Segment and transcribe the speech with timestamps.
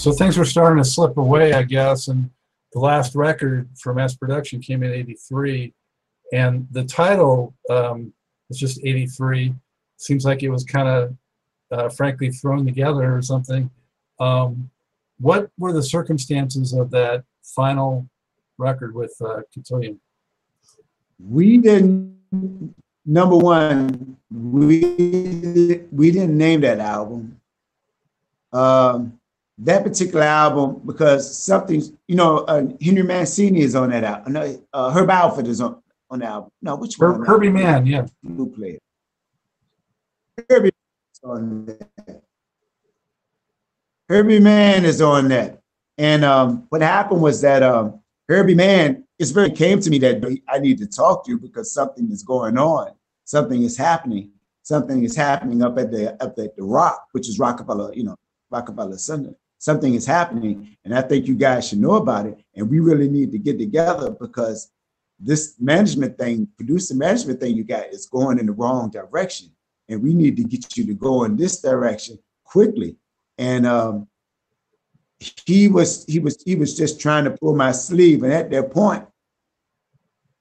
[0.00, 2.30] So things were starting to slip away, I guess, and
[2.72, 5.74] the last record for mass Production came in '83,
[6.32, 8.14] and the title um,
[8.48, 9.54] was just '83.
[9.98, 11.16] Seems like it was kind of,
[11.70, 13.70] uh, frankly, thrown together or something.
[14.18, 14.70] Um,
[15.18, 18.08] what were the circumstances of that final
[18.56, 20.00] record with uh, Cotillion?
[21.22, 22.74] We didn't.
[23.04, 27.38] Number one, we we didn't name that album.
[28.50, 29.19] Um,
[29.64, 34.32] that particular album because something, you know, uh, Henry Mancini is on that album.
[34.32, 36.50] No, uh, Herb Alford is on on the album.
[36.60, 37.26] No, which Her- one?
[37.26, 38.06] Herbie Mann, yeah.
[38.22, 38.80] Who played?
[40.48, 42.22] Herbie is on that.
[44.08, 45.60] Herbie Mann is on that.
[45.98, 50.24] And um, what happened was that um, Herbie Mann, it's very came to me that
[50.48, 52.92] I need to talk to you because something is going on.
[53.24, 54.32] Something is happening.
[54.62, 58.16] Something is happening up at the up at the Rock, which is Rockefeller, you know,
[58.50, 59.34] Rockefeller Center.
[59.60, 62.42] Something is happening, and I think you guys should know about it.
[62.56, 64.70] And we really need to get together because
[65.18, 69.50] this management thing, producer management thing you got is going in the wrong direction.
[69.90, 72.96] And we need to get you to go in this direction quickly.
[73.36, 74.08] And um,
[75.44, 78.22] he was he was he was just trying to pull my sleeve.
[78.22, 79.04] And at that point,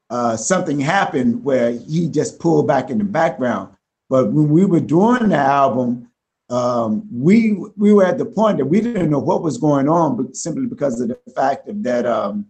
[0.09, 3.75] uh, something happened where he just pulled back in the background.
[4.09, 6.08] But when we were doing the album,
[6.49, 10.17] um, we we were at the point that we didn't know what was going on,
[10.17, 12.47] but simply because of the fact of that um,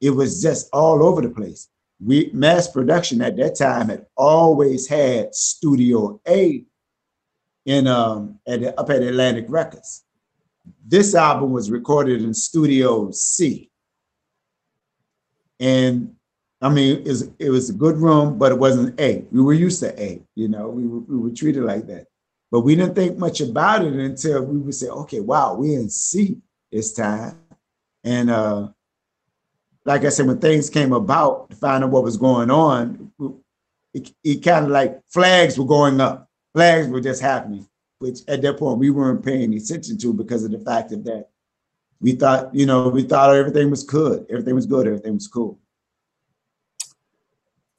[0.00, 1.68] it was just all over the place.
[2.04, 6.64] We mass production at that time had always had Studio A
[7.64, 10.04] in um at up at Atlantic Records.
[10.86, 13.70] This album was recorded in Studio C.
[15.58, 16.16] And
[16.60, 19.24] I mean, it was, it was a good room, but it wasn't A.
[19.32, 22.06] We were used to A, you know, we were, we were treated like that.
[22.52, 25.88] But we didn't think much about it until we would say, okay, wow, we're in
[25.88, 26.36] C
[26.70, 27.40] this time.
[28.04, 28.68] And uh,
[29.86, 33.10] like I said, when things came about to find out what was going on,
[33.94, 36.28] it, it kind of like flags were going up.
[36.52, 37.66] Flags were just happening,
[38.00, 41.30] which at that point we weren't paying attention to because of the fact of that
[42.02, 45.58] we thought, you know, we thought everything was good, everything was good, everything was cool.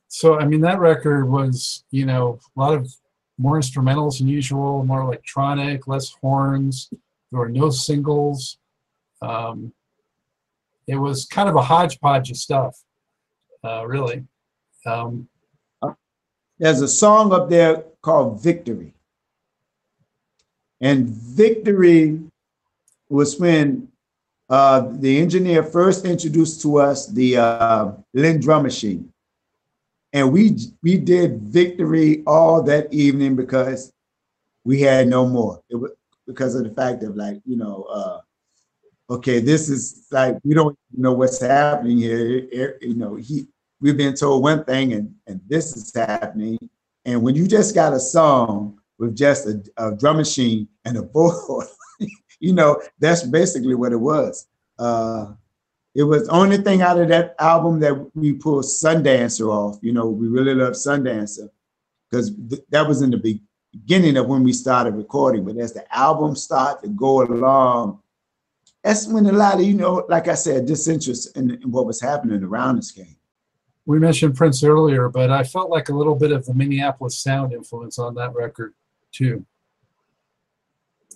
[0.08, 2.92] So I mean, that record was, you know, a lot of
[3.38, 6.90] more instrumentals than usual, more electronic, less horns.
[7.32, 8.58] There were no singles.
[9.22, 9.74] Um,
[10.88, 12.78] it was kind of a hodgepodge of stuff,
[13.64, 14.26] uh, really.
[14.86, 15.30] Um,
[16.60, 18.94] There's a song up there called Victory.
[20.82, 22.20] And Victory
[23.10, 23.88] was when
[24.50, 29.13] uh, the engineer first introduced to us the uh, Linn drum machine.
[30.14, 33.92] And we we did Victory all that evening because
[34.64, 35.62] we had no more.
[35.70, 35.92] It was
[36.28, 38.22] because of the fact of like, you know, uh,
[39.10, 42.78] okay, this is like we don't know what's happening here.
[42.82, 43.48] You know, he
[43.82, 46.58] we've been told one thing and and this is happening.
[47.06, 51.02] And when you just got a song with just a, a drum machine and a
[51.04, 51.68] board,
[52.40, 54.48] you know, that's basically what it was.
[54.78, 55.34] Uh,
[55.96, 59.78] it was the only thing out of that album that we pulled Sundancer off.
[59.82, 61.50] You know, we really love Sundancer
[62.10, 65.44] because th- that was in the be- beginning of when we started recording.
[65.46, 68.00] But as the album started to go along,
[68.84, 72.02] that's when a lot of, you know, like I said, disinterest in, in what was
[72.02, 73.16] happening around us came.
[73.86, 77.54] we mentioned Prince earlier, but I felt like a little bit of the Minneapolis sound
[77.54, 78.74] influence on that record
[79.12, 79.46] too.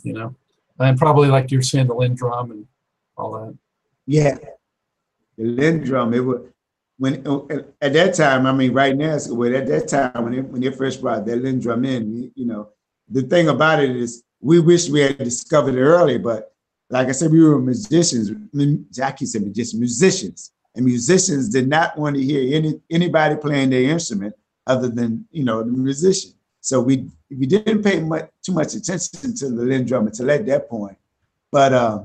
[0.03, 0.35] You know,
[0.79, 2.67] and probably like you're saying, the Linn drum and
[3.17, 3.57] all that.
[4.05, 4.37] Yeah,
[5.37, 6.13] the Linn drum.
[6.13, 6.41] It was
[6.97, 7.15] when
[7.81, 8.45] at that time.
[8.45, 11.41] I mean, right now, it's at that time when they, when they first brought that
[11.41, 12.69] Linn drum in, you know,
[13.09, 16.53] the thing about it is we wish we had discovered it early, but
[16.89, 18.31] like I said, we were musicians.
[18.91, 23.83] Jackie said musicians, musicians, and musicians did not want to hear any anybody playing their
[23.83, 24.35] instrument
[24.65, 26.31] other than you know the musician.
[26.61, 30.45] So we we didn't pay much too much attention to the Linn drum until at
[30.47, 30.97] that point,
[31.51, 31.73] but.
[31.73, 32.03] uh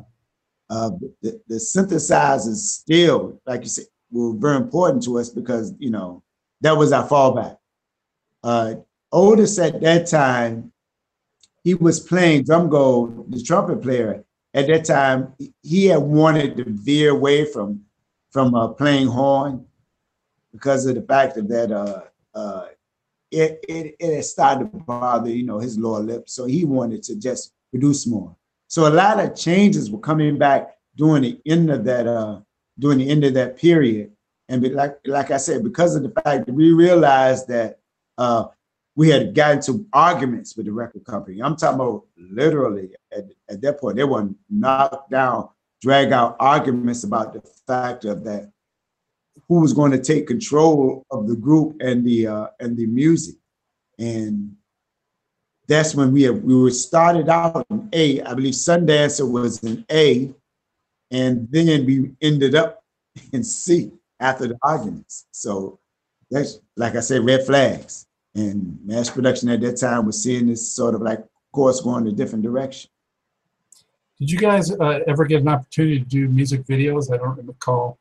[0.73, 0.91] uh,
[1.21, 6.23] the, the synthesizers still, like you said, were very important to us because, you know,
[6.63, 7.59] that was our fallback.
[8.43, 8.77] Uh,
[9.13, 10.73] Otis at that time,
[11.63, 14.25] he was playing Drumgole, the trumpet player.
[14.55, 17.83] At that time, he had wanted to veer away from
[18.31, 19.67] from uh, playing horn
[20.53, 22.01] because of the fact that uh,
[22.35, 22.67] uh,
[23.31, 26.31] it, it it had started to bother, you know, his lower lip.
[26.31, 28.35] So he wanted to just produce more.
[28.73, 32.41] So a lot of changes were coming back during the end of that uh
[32.79, 34.13] during the end of that period.
[34.49, 37.81] And like like I said, because of the fact that we realized that
[38.17, 38.47] uh
[38.97, 41.43] we had gotten to arguments with the record company.
[41.43, 45.51] I'm talking about literally at, at that point, they were knocked down,
[45.83, 48.53] drag out arguments about the fact of that
[49.49, 53.35] who was going to take control of the group and the uh, and the music,
[53.99, 54.57] and
[55.69, 58.20] that's when we have, we were started out in A.
[58.23, 60.31] I believe Sundancer was in A,
[61.11, 62.82] and then we ended up
[63.32, 65.26] in C after the arguments.
[65.32, 65.79] So
[66.31, 68.06] that's like I said, red flags.
[68.35, 71.23] And mass production at that time was seeing this sort of like
[71.53, 72.91] course going a different direction.
[74.19, 77.12] Did you guys uh, ever get an opportunity to do music videos?
[77.12, 77.99] I don't recall.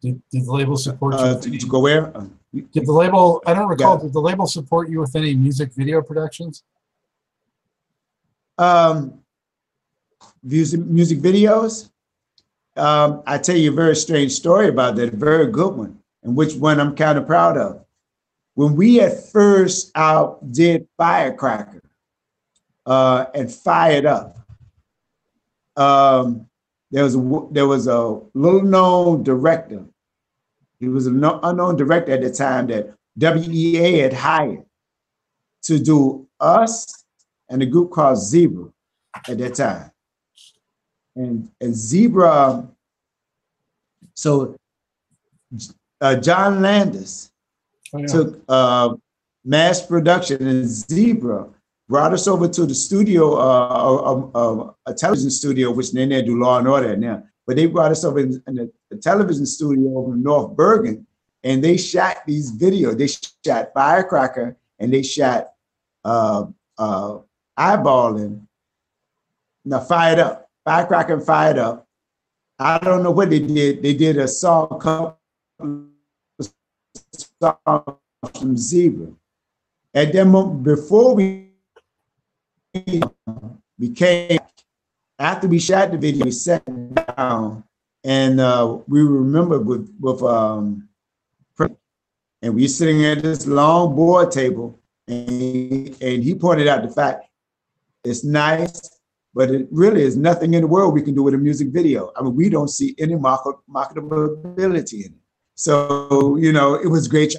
[0.00, 1.20] Did, did the label support you?
[1.20, 2.12] Uh, with to, to go where?
[2.54, 4.02] Did the label, I don't recall, Yeah.
[4.04, 6.62] did the label support you with any music video productions?
[8.56, 9.20] Um,
[10.42, 11.90] music, music videos.
[12.76, 16.36] Um, I tell you a very strange story about that, a very good one, and
[16.36, 17.84] which one I'm kind of proud of.
[18.54, 21.82] When we at first out did Firecracker
[22.86, 24.38] uh, and Fired Up,
[25.76, 26.48] um,
[26.90, 29.84] there was a, there was a little known director.
[30.80, 34.64] He was an unknown director at the time that WEA had hired
[35.62, 37.04] to do us
[37.48, 38.68] and a group called Zebra
[39.28, 39.90] at that time.
[41.16, 42.68] And, and Zebra,
[44.14, 44.56] so
[46.00, 47.30] uh, John Landis
[47.92, 48.06] Oh, yeah.
[48.06, 48.94] took uh,
[49.44, 51.48] mass production and Zebra
[51.88, 56.20] brought us over to the studio, uh, uh, uh, a television studio, which then they
[56.20, 57.22] do Law and Order now.
[57.46, 61.06] But they brought us over in, in the, the television studio over in North Bergen,
[61.42, 62.98] and they shot these videos.
[62.98, 63.08] They
[63.46, 65.52] shot Firecracker and they shot
[66.04, 66.46] uh,
[66.76, 67.18] uh,
[67.58, 68.46] Eyeballing.
[69.64, 71.86] Now, Fired Up, Firecracker and Fired Up.
[72.58, 73.82] I don't know what they did.
[73.82, 75.18] They did a song couple
[77.40, 77.74] songs
[78.40, 79.12] from Zebra.
[79.94, 81.50] At that moment, before we
[83.78, 84.38] became,
[85.18, 86.64] after we shot the video, we sat
[87.16, 87.64] down
[88.04, 90.88] and uh, we remember with with um,
[92.42, 97.24] and we sitting at this long board table, and and he pointed out the fact
[98.04, 99.00] it's nice,
[99.34, 102.12] but it really is nothing in the world we can do with a music video.
[102.16, 105.18] I mean, we don't see any market, marketability in it.
[105.54, 107.34] So you know, it was great,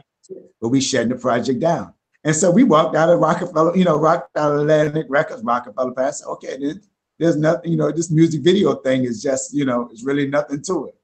[0.61, 1.94] but we shut the project down.
[2.25, 6.25] And so we walked out of Rockefeller, you know, of Atlantic Records, Rockefeller Pass.
[6.25, 6.81] Okay, then
[7.19, 10.62] there's nothing, you know, this music video thing is just, you know, it's really nothing
[10.63, 10.95] to it.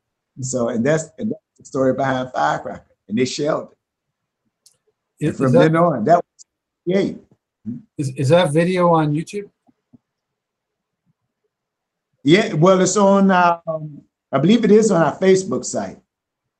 [0.41, 5.27] So, and that's, and that's the story behind Firecracker, and they shelled it.
[5.27, 6.45] Is, From is then on, that was
[6.85, 7.13] yeah.
[7.97, 9.49] is, is that video on YouTube?
[12.23, 13.31] Yeah, well, it's on.
[13.31, 14.01] Um,
[14.31, 15.99] I believe it is on our Facebook site.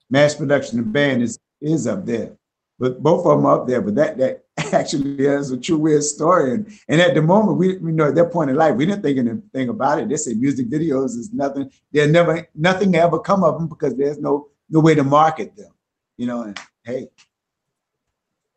[0.10, 2.38] Mass Production and Band is is up there,
[2.80, 3.82] but both of them are up there.
[3.82, 4.45] But that that
[4.76, 6.54] actually is a true weird story.
[6.54, 9.02] And, and at the moment, we you know at that point in life, we didn't
[9.02, 10.10] think anything about it.
[10.10, 11.72] They said music videos is nothing.
[11.92, 15.72] There never nothing ever come of them because there's no no way to market them.
[16.18, 17.10] You know, and hey,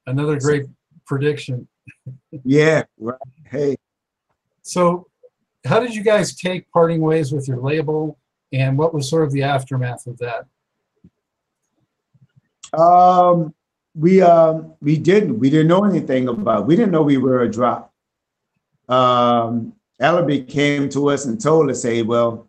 [0.07, 0.65] Another great
[1.07, 1.69] prediction.
[2.45, 3.19] yeah, right.
[3.45, 3.77] Hey,
[4.63, 5.07] So,
[5.65, 8.19] how did you guys take parting ways with your label,
[8.53, 10.47] and what was sort of the aftermath of that?
[12.79, 13.55] Um,
[13.99, 16.67] we um we didn't we didn't know anything about.
[16.67, 17.93] We didn't know we were a drop.
[18.89, 22.49] Um, Ellaby came to us and told us, "Hey, well,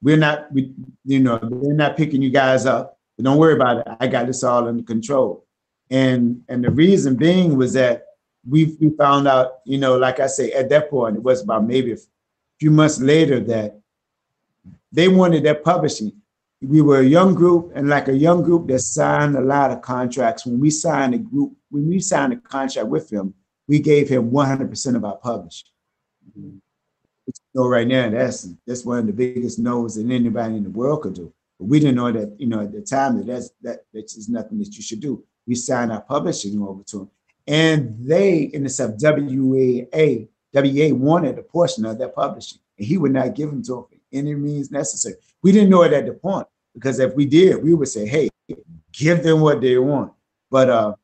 [0.00, 0.72] we're not we
[1.04, 2.98] you know we're not picking you guys up.
[3.16, 3.86] But don't worry about it.
[4.00, 5.44] I got this all under control."
[5.90, 8.06] And and the reason being was that
[8.48, 11.66] we we found out, you know, like I say, at that point it was about
[11.66, 11.98] maybe a
[12.58, 13.78] few months later that
[14.90, 16.12] they wanted their publishing
[16.62, 19.82] we were a young group and like a young group that signed a lot of
[19.82, 20.46] contracts.
[20.46, 23.34] When we signed a group, when we signed a contract with him,
[23.66, 25.68] we gave him 100% of our publishing.
[26.34, 30.64] Which, you know, right now, that's that's one of the biggest no's that anybody in
[30.64, 31.32] the world could do.
[31.58, 34.30] But we didn't know that, you know, at the time that that's that that's just
[34.30, 35.24] nothing that you should do.
[35.46, 37.10] We signed our publishing over to him.
[37.46, 42.98] And they, in the sub WAA, WA wanted a portion of that publishing, and he
[42.98, 45.16] would not give them to them any means necessary.
[45.42, 48.28] We didn't know it at the point because if we did, we would say, "Hey,
[48.92, 50.12] give them what they want."
[50.50, 50.94] But uh,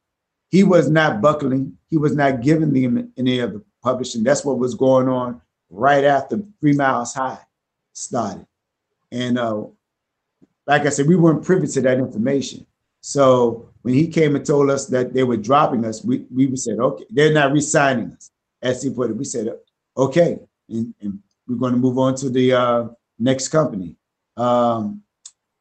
[0.50, 1.76] he was not buckling.
[1.88, 4.22] He was not giving them any of the publishing.
[4.22, 7.40] That's what was going on right after Three Miles High
[7.92, 8.46] started,
[9.12, 9.64] and uh,
[10.66, 12.66] like I said, we weren't privy to that information.
[13.00, 16.78] So when he came and told us that they were dropping us, we we said,
[16.78, 19.48] "Okay, they're not re-signing us." As he put it, we said,
[19.96, 23.96] "Okay," and, and we're going to move on to the uh, next company.
[24.36, 25.02] Um,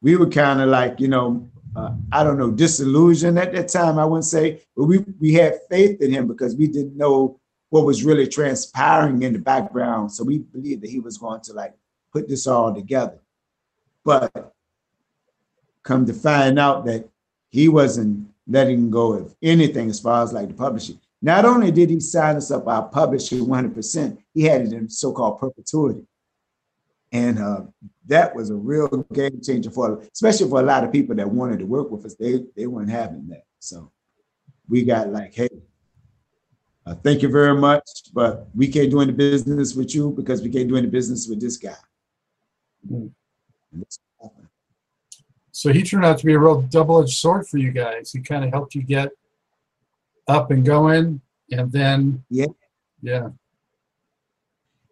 [0.00, 3.98] we were kind of like, you know, uh, I don't know, disillusioned at that time,
[3.98, 7.40] I wouldn't say, but we, we had faith in him because we didn't know
[7.70, 10.10] what was really transpiring in the background.
[10.12, 11.74] So we believed that he was going to like
[12.12, 13.20] put this all together.
[14.04, 14.54] But
[15.82, 17.08] come to find out that
[17.50, 20.98] he wasn't letting go of anything as far as like the publishing.
[21.20, 25.40] Not only did he sign us up our publishing 100%, he had it in so-called
[25.40, 26.06] perpetuity.
[27.12, 27.62] And uh,
[28.08, 31.60] that was a real game changer for, especially for a lot of people that wanted
[31.60, 32.14] to work with us.
[32.14, 33.44] They they weren't having that.
[33.60, 33.92] So
[34.68, 35.48] we got like, hey,
[36.86, 40.50] uh, thank you very much, but we can't do any business with you because we
[40.50, 41.76] can't do any business with this guy.
[42.90, 43.10] Mm.
[43.72, 44.48] And that's what happened.
[45.52, 48.12] So he turned out to be a real double-edged sword for you guys.
[48.12, 49.10] He kind of helped you get
[50.26, 52.46] up and going, and then Yeah.
[53.02, 53.30] yeah,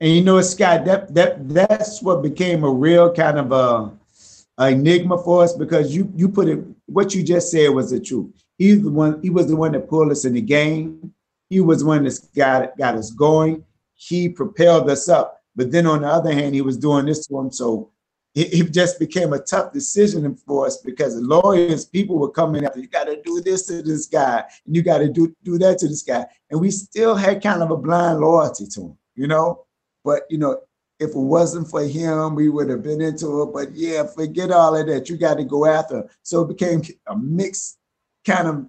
[0.00, 3.92] And you know, Scott, that that that's what became a real kind of a,
[4.58, 8.00] a enigma for us because you you put it what you just said was the
[8.00, 8.30] truth.
[8.58, 11.12] He's the one, he was the one that pulled us in the game.
[11.48, 13.64] He was the one that got got us going.
[13.94, 15.40] He propelled us up.
[15.54, 17.50] But then on the other hand, he was doing this to him.
[17.50, 17.90] So
[18.34, 22.66] it, it just became a tough decision for us because the lawyers, people were coming
[22.66, 25.56] after you got to do this to this guy, and you got to do do
[25.58, 28.98] that to this guy, and we still had kind of a blind loyalty to him,
[29.14, 29.65] you know.
[30.06, 30.60] But you know,
[31.00, 33.52] if it wasn't for him, we would have been into it.
[33.52, 35.08] But yeah, forget all of that.
[35.10, 35.98] You got to go after.
[35.98, 36.08] him.
[36.22, 37.78] So it became a mixed
[38.24, 38.66] kind of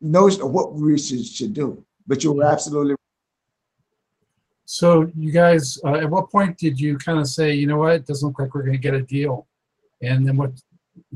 [0.00, 1.84] notion of what we should, should do.
[2.06, 2.96] But you were absolutely
[4.64, 7.92] So you guys, uh, at what point did you kind of say, you know what,
[7.92, 9.46] it doesn't look like we're going to get a deal?
[10.02, 10.52] And then what,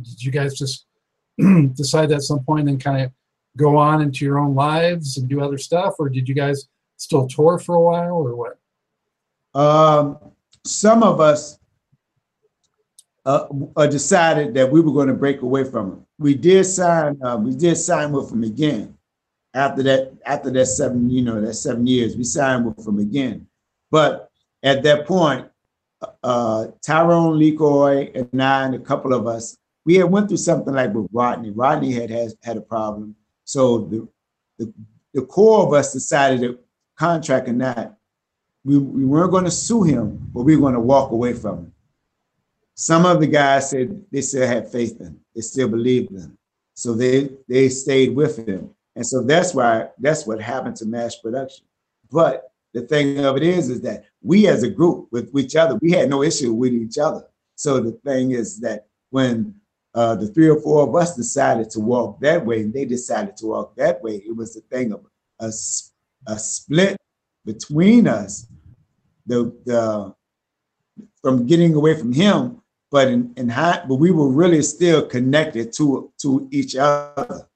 [0.00, 0.86] did you guys just
[1.74, 3.12] decide at some point and kind of
[3.56, 5.94] go on into your own lives and do other stuff?
[5.98, 8.58] Or did you guys still tour for a while or what?
[9.54, 10.18] Um,
[10.64, 11.58] some of us
[13.24, 13.46] uh,
[13.76, 16.06] uh, decided that we were going to break away from him.
[16.18, 17.22] We did sign.
[17.22, 18.96] Uh, we did sign with him again
[19.54, 20.12] after that.
[20.26, 23.46] After that seven, you know, that seven years, we signed with him again.
[23.90, 24.30] But
[24.62, 25.48] at that point,
[26.22, 29.56] uh, Tyrone Lecoy and I and a couple of us,
[29.86, 31.50] we had went through something like with Rodney.
[31.50, 34.08] Rodney had has, had a problem, so the,
[34.58, 34.72] the
[35.12, 36.58] the core of us decided that
[36.98, 37.94] contract or not,
[38.64, 41.58] we, we weren't going to sue him, but we were going to walk away from
[41.58, 41.72] him.
[42.74, 45.20] Some of the guys said they still had faith in him.
[45.34, 46.38] They still believed in him.
[46.74, 48.70] So they they stayed with him.
[48.96, 51.66] And so that's why that's what happened to mass production.
[52.10, 55.78] But the thing of it is, is that we as a group with each other,
[55.80, 57.24] we had no issue with each other.
[57.54, 59.54] So the thing is that when
[59.94, 63.36] uh, the three or four of us decided to walk that way, and they decided
[63.36, 65.04] to walk that way, it was the thing of
[65.38, 65.46] a,
[66.26, 66.96] a split
[67.44, 68.46] between us.
[69.26, 70.14] The the
[71.22, 72.60] from getting away from him,
[72.90, 77.48] but in, in high, but we were really still connected to to each other,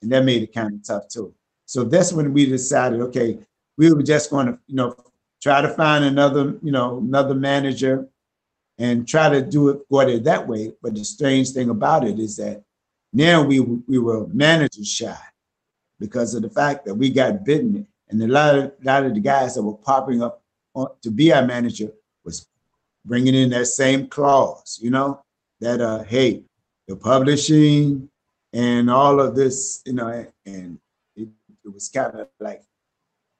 [0.00, 1.34] and that made it kind of tough too.
[1.66, 3.38] So that's when we decided, okay,
[3.76, 4.96] we were just going to, you know,
[5.42, 8.08] try to find another, you know, another manager,
[8.78, 10.72] and try to do it go it that way.
[10.80, 12.62] But the strange thing about it is that
[13.12, 15.18] now we we were manager shy
[15.98, 19.20] because of the fact that we got bitten, and a lot of lot of the
[19.20, 20.42] guys that were popping up
[20.74, 21.90] on, to be our manager
[22.24, 22.46] was
[23.04, 25.22] bringing in that same clause, you know,
[25.60, 26.42] that uh, hey,
[26.88, 28.08] the publishing
[28.52, 30.78] and all of this, you know, and
[31.16, 31.28] it,
[31.64, 32.62] it was kind of like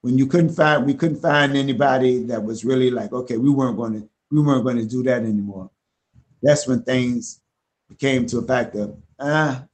[0.03, 3.77] when you couldn't find, we couldn't find anybody that was really like, okay, we weren't
[3.77, 5.71] going to, we weren't going to do that anymore.
[6.43, 7.41] That's when things
[7.89, 9.65] became to a fact of, ah,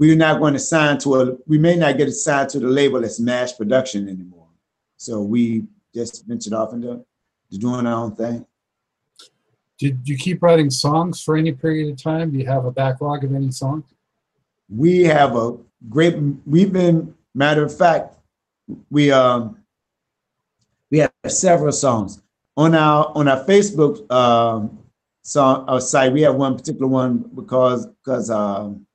[0.00, 3.04] we're not going to sign to a, we may not get assigned to the label
[3.04, 4.48] as mass production anymore.
[4.96, 7.04] So we just ventured off into
[7.52, 8.44] to doing our own thing.
[9.78, 12.32] Did you keep writing songs for any period of time?
[12.32, 13.84] Do you have a backlog of any songs?
[14.70, 15.56] we have a
[15.88, 16.16] great
[16.46, 18.14] we've been matter of fact
[18.88, 19.58] we um
[20.90, 22.22] we have several songs
[22.56, 24.78] on our on our facebook um
[25.22, 28.86] song our site we have one particular one because because um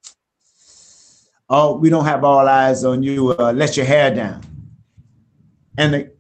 [1.50, 4.42] oh we don't have all eyes on you uh, let your hair down
[5.78, 6.12] and the,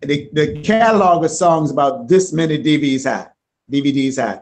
[0.00, 3.28] the the catalog of songs about this many dvds high
[3.70, 4.40] dvds high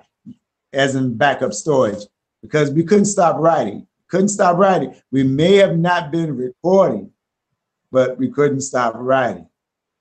[0.73, 2.05] as in backup storage
[2.43, 4.95] because we couldn't stop writing couldn't stop writing.
[5.11, 7.13] We may have not been recording,
[7.91, 9.49] but we couldn't stop writing.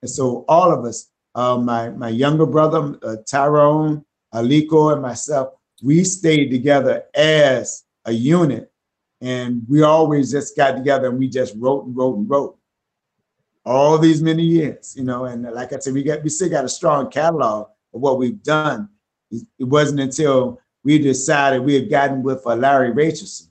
[0.02, 5.54] And so all of us, uh, my my younger brother uh, Tyrone, Aliko, and myself,
[5.84, 8.72] we stayed together as a unit,
[9.22, 12.58] and we always just got together and we just wrote and wrote and wrote.
[13.66, 16.66] All these many years, you know, and like I said, we got we still got
[16.66, 18.90] a strong catalog of what we've done.
[19.32, 23.50] It, wasn't until we decided we had gotten with uh, Larry Rachelson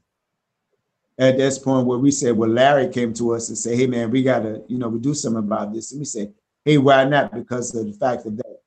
[1.19, 4.11] at this point where we said, well, Larry came to us and said, hey man,
[4.11, 5.93] we gotta, you know, we do something about this.
[5.93, 6.33] And we said,
[6.65, 7.35] hey, why not?
[7.35, 8.61] Because of the fact that,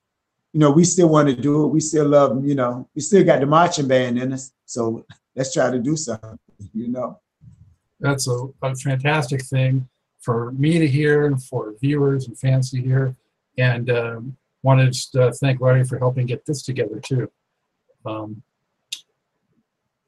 [0.54, 1.68] you know, we still want to do it.
[1.68, 4.52] We still love, you know, we still got the marching band in us.
[4.66, 5.06] So
[5.36, 6.38] let's try to do something,
[6.74, 7.20] you know.
[8.00, 9.88] That's a, a fantastic thing
[10.22, 13.16] for me to hear and for viewers and fans to hear.
[13.58, 17.32] And um, wanted to thank Larry for helping get this together too.
[18.06, 18.44] Um,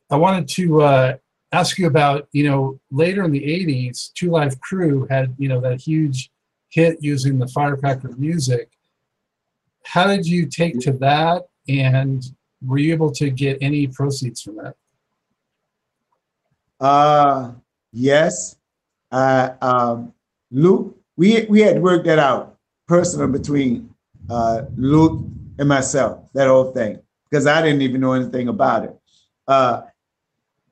[0.10, 1.14] I wanted to uh,
[1.52, 5.60] ask you about, you know, later in the 80s, Two Live Crew had, you know,
[5.62, 6.32] that huge
[6.70, 8.70] hit using the firecracker music.
[9.86, 11.44] How did you take to that?
[11.68, 12.24] And
[12.62, 14.76] were you able to get any proceeds from that?
[16.84, 17.54] Uh,
[17.94, 18.58] yes.
[19.10, 20.14] Uh, um,
[20.52, 22.58] Luke, we, we had worked that out
[22.90, 23.90] personally between
[24.30, 25.24] uh, Luke
[25.60, 27.00] and myself, that whole thing,
[27.30, 28.96] because I didn't even know anything about it.
[29.48, 29.84] Uh,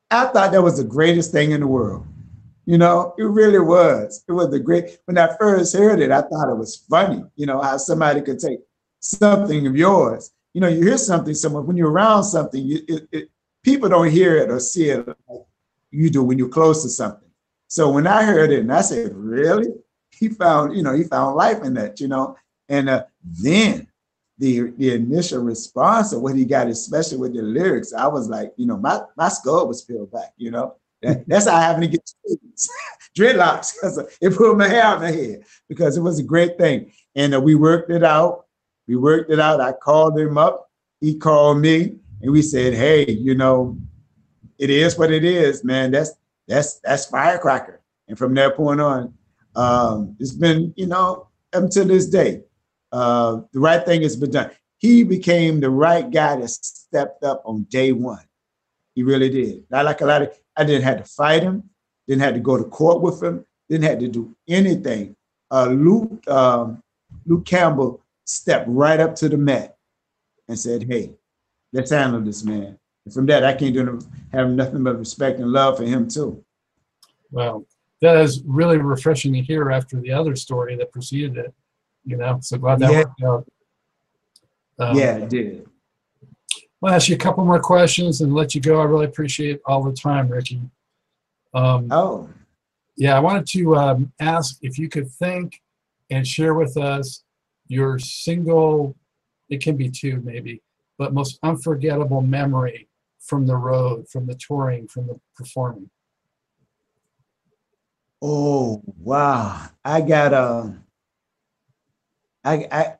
[0.09, 2.05] I thought that was the greatest thing in the world.
[2.65, 4.23] You know, it really was.
[4.27, 4.99] It was the great.
[5.05, 7.23] When I first heard it, I thought it was funny.
[7.35, 8.59] You know how somebody could take
[8.99, 10.31] something of yours.
[10.53, 12.63] You know, you hear something somewhere when you're around something.
[12.63, 13.29] You, it, it,
[13.63, 15.41] people don't hear it or see it like
[15.91, 17.29] you do when you're close to something.
[17.67, 19.67] So when I heard it, and I said, "Really?"
[20.11, 21.99] He found, you know, he found life in that.
[21.99, 22.37] You know,
[22.69, 23.87] and uh, then
[24.37, 28.53] the the initial response of what he got, especially with the lyrics, I was like,
[28.57, 30.33] you know, my my skull was peeled back.
[30.37, 32.11] You know, that, that's how I having to get
[33.17, 36.91] dreadlocks because it put my hair on my head because it was a great thing,
[37.15, 38.45] and uh, we worked it out.
[38.87, 39.61] We worked it out.
[39.61, 40.69] I called him up.
[40.99, 43.77] He called me, and we said, hey, you know,
[44.61, 45.91] it is what it is, man.
[45.91, 46.13] That's
[46.47, 47.81] that's that's firecracker.
[48.07, 49.13] And from that point on,
[49.55, 52.43] um, it's been, you know, up to this day
[52.91, 54.51] uh, the right thing has been done.
[54.77, 58.23] He became the right guy that stepped up on day one.
[58.95, 59.63] He really did.
[59.69, 61.69] Not like a lot of, I didn't have to fight him,
[62.07, 65.15] didn't have to go to court with him, didn't have to do anything.
[65.49, 66.83] Uh, Luke, um,
[67.25, 69.77] Luke Campbell stepped right up to the mat
[70.47, 71.11] and said, hey,
[71.71, 72.77] let's handle this man.
[73.05, 73.99] And from that, I can't do
[74.31, 76.43] have nothing but respect and love for him too.
[77.31, 77.65] Well,
[78.01, 81.53] that is really refreshing to hear after the other story that preceded it
[82.05, 83.03] you know, so glad that Yeah.
[83.03, 83.47] worked out.
[84.79, 85.67] Um, yeah, it did.
[86.83, 88.81] I'll ask you a couple more questions and let you go.
[88.81, 90.61] I really appreciate all the time, Ricky.
[91.53, 92.29] Um, Oh,
[92.95, 95.61] yeah, I wanted to um, ask if you could think
[96.09, 97.23] and share with us
[97.67, 98.95] your single,
[99.49, 100.61] it can be two maybe,
[100.97, 102.87] but most unforgettable memory
[103.21, 105.89] from the road, from the touring, from the performing.
[108.21, 109.69] oh, wow.
[109.83, 110.75] I got a.
[112.43, 112.95] I, I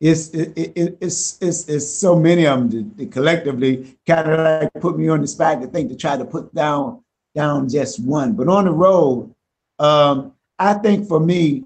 [0.00, 4.70] it's it, it, it's it's it's so many of them that collectively kind of like
[4.74, 7.02] put me on the spot to think to try to put down
[7.34, 8.34] down just one.
[8.34, 9.34] But on the road,
[9.78, 11.64] um, I think for me,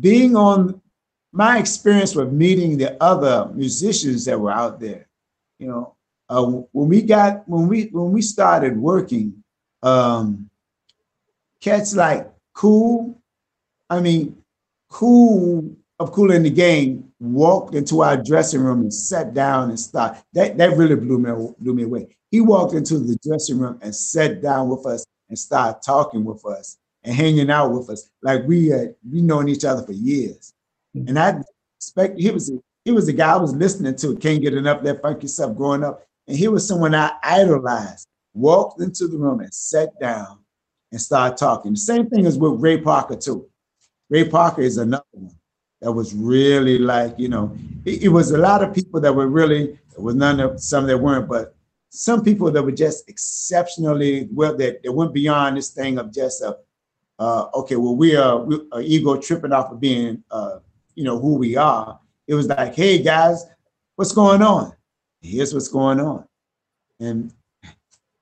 [0.00, 0.80] being on
[1.32, 5.08] my experience with meeting the other musicians that were out there,
[5.58, 5.94] you know,
[6.32, 9.44] uh, when we got when we when we started working,
[9.82, 10.48] um,
[11.60, 13.20] cats like Kool,
[13.90, 14.42] I mean,
[14.88, 19.78] Kool of Kool and the Gang walked into our dressing room and sat down and
[19.78, 20.22] started.
[20.32, 22.16] That that really blew me blew me away.
[22.30, 26.46] He walked into the dressing room and sat down with us and started talking with
[26.46, 30.54] us and hanging out with us like we had we known each other for years.
[30.94, 31.42] And I
[31.76, 32.50] expect he was
[32.86, 34.16] he was the guy I was listening to.
[34.16, 38.08] Can't get enough that funky stuff growing up, and he was someone I idolized.
[38.32, 40.38] Walked into the room and sat down
[40.90, 41.72] and started talking.
[41.72, 43.50] The same thing as with Ray Parker too.
[44.08, 45.36] Ray Parker is another one
[45.82, 49.26] that was really like, you know, it, it was a lot of people that were
[49.26, 51.54] really, it was none of some that weren't, but
[51.90, 56.40] some people that were just exceptionally well, that, that went beyond this thing of just
[56.40, 56.56] a,
[57.18, 60.60] uh, okay, well, we are, we are ego tripping off of being, uh,
[60.94, 62.00] you know, who we are.
[62.26, 63.44] It was like, hey guys,
[63.96, 64.72] what's going on?
[65.22, 66.26] Here's what's going on.
[67.00, 67.32] And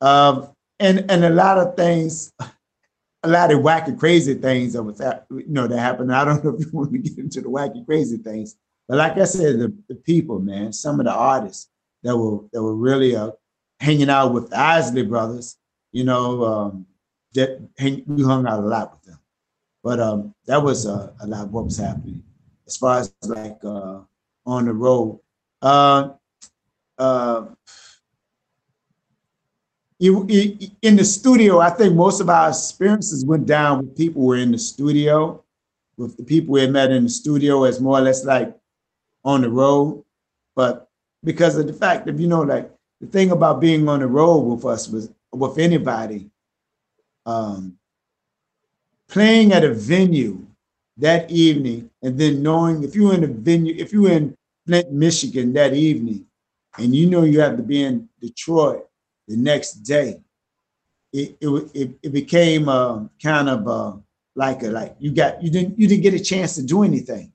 [0.00, 2.32] um, and and a lot of things,
[3.22, 6.14] a lot of wacky, crazy things that was you know that happened.
[6.14, 8.56] I don't know if you want to get into the wacky, crazy things,
[8.88, 11.68] but like I said, the, the people, man, some of the artists
[12.02, 13.30] that were that were really uh,
[13.78, 15.56] hanging out with the Isley brothers,
[15.92, 16.86] you know, um,
[17.34, 19.20] that hang, we hung out a lot with them.
[19.82, 22.22] But um, that was uh, a lot of what was happening
[22.66, 24.00] as far as like uh,
[24.46, 25.20] on the road.
[25.62, 26.10] Uh,
[27.00, 27.46] uh,
[29.98, 34.22] you, you- in the studio, I think most of our experiences went down with people
[34.22, 35.42] were in the studio,
[35.96, 38.54] with the people we had met in the studio as more or less like
[39.24, 40.04] on the road.
[40.56, 40.88] But
[41.24, 44.40] because of the fact that, you know, like the thing about being on the road
[44.40, 46.30] with us was with anybody
[47.26, 47.78] um,
[49.08, 50.46] playing at a venue
[50.98, 54.36] that evening, and then knowing if you were in a venue, if you were in
[54.66, 56.26] Flint, Michigan that evening,
[56.80, 58.86] and you know you have to be in Detroit
[59.28, 60.20] the next day,
[61.12, 63.96] it it it, became uh, kind of uh,
[64.34, 67.32] like a like you got you didn't you didn't get a chance to do anything.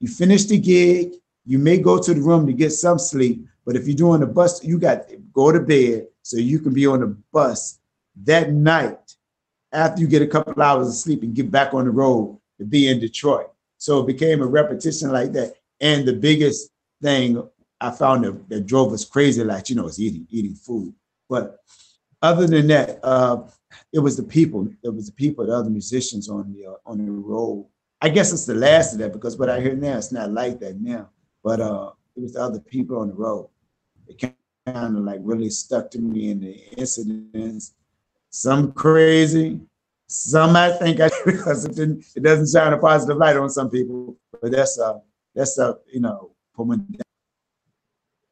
[0.00, 1.12] You finish the gig,
[1.44, 4.26] you may go to the room to get some sleep, but if you're doing a
[4.26, 7.78] bus, you got to go to bed so you can be on the bus
[8.24, 9.16] that night
[9.72, 12.64] after you get a couple hours of sleep and get back on the road to
[12.64, 13.50] be in Detroit.
[13.78, 15.54] So it became a repetition like that.
[15.80, 17.48] And the biggest thing
[17.82, 20.94] I found that, that drove us crazy, like you know, is eating eating food.
[21.28, 21.58] But
[22.22, 23.42] other than that, uh,
[23.92, 24.68] it was the people.
[24.82, 27.66] It was the people, the other musicians on the uh, on the road.
[28.00, 30.60] I guess it's the last of that because what I hear now, it's not like
[30.60, 31.10] that now.
[31.42, 33.48] But uh, it was the other people on the road.
[34.06, 34.18] It
[34.66, 37.74] kind of like really stuck to me in the incidents.
[38.30, 39.60] Some crazy,
[40.06, 42.04] some I think I because it didn't.
[42.14, 44.16] It doesn't shine a positive light on some people.
[44.40, 44.98] But that's uh
[45.34, 46.86] that's uh you know when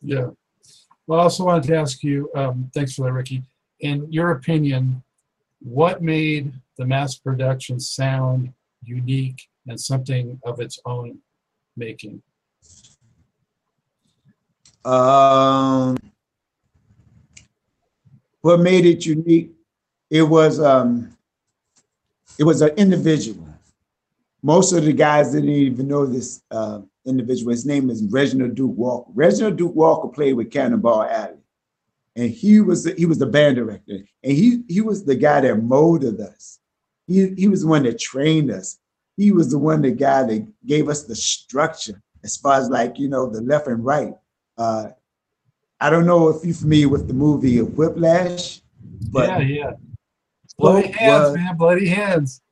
[0.02, 0.30] Yeah.
[1.06, 3.42] Well, I also wanted to ask you, um, thanks for that, Ricky.
[3.80, 5.02] In your opinion,
[5.60, 11.18] what made the mass production sound unique and something of its own
[11.76, 12.22] making?
[14.84, 15.96] Um,
[18.40, 19.52] what made it unique?
[20.08, 21.16] It was um,
[22.38, 23.49] it was an individual.
[24.42, 27.50] Most of the guys didn't even know this uh, individual.
[27.52, 29.10] His name is Reginald Duke Walker.
[29.14, 31.38] Reginald Duke Walker played with Cannonball Adderley,
[32.16, 35.40] and he was the, he was the band director, and he he was the guy
[35.42, 36.58] that molded us.
[37.06, 38.78] He he was the one that trained us.
[39.16, 42.98] He was the one the guy that gave us the structure as far as like
[42.98, 44.14] you know the left and right.
[44.56, 44.90] Uh,
[45.80, 48.60] I don't know if you're familiar with the movie Whiplash,
[49.10, 49.70] but yeah, yeah.
[50.58, 52.42] Bloody hands, was- man, bloody hands.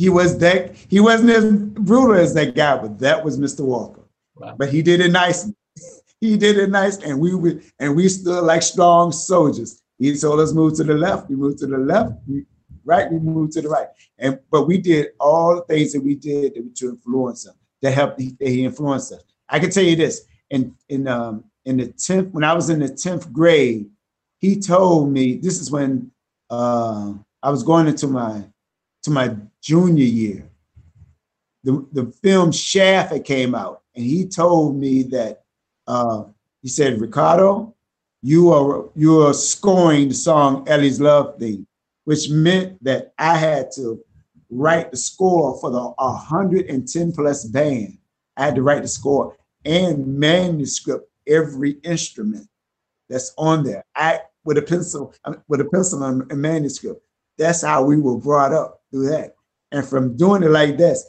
[0.00, 3.60] He was that he wasn't as brutal as that guy, but that was Mr.
[3.60, 4.00] Walker.
[4.34, 4.54] Wow.
[4.58, 5.52] But he did it nice.
[6.22, 9.82] he did it nice, and we were, and we stood like strong soldiers.
[9.98, 12.46] He told us move to the left, we moved to the left, we,
[12.82, 13.88] right, we moved to the right.
[14.18, 17.52] And but we did all the things that we did that we to influence him,
[17.82, 18.18] to help.
[18.18, 19.22] he, he influenced us.
[19.50, 22.78] I can tell you this: in in um in the tenth when I was in
[22.78, 23.90] the tenth grade,
[24.38, 26.10] he told me this is when
[26.48, 28.44] uh, I was going into my
[29.02, 30.50] to my junior year.
[31.64, 35.44] The, the film Shaft had came out, and he told me that
[35.86, 36.24] uh,
[36.62, 37.74] he said, Ricardo,
[38.22, 41.66] you are you are scoring the song Ellie's Love Theme,
[42.04, 44.02] which meant that I had to
[44.50, 47.98] write the score for the 110 plus band.
[48.36, 52.48] I had to write the score and manuscript every instrument
[53.08, 53.84] that's on there.
[53.94, 55.14] I with a pencil,
[55.48, 57.02] with a pencil and manuscript.
[57.40, 59.34] That's how we were brought up through that.
[59.72, 61.08] And from doing it like this,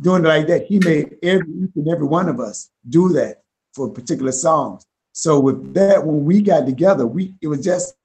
[0.00, 3.42] doing it like that, he made every each and every one of us do that
[3.74, 4.86] for particular songs.
[5.10, 7.96] So with that, when we got together, we it was just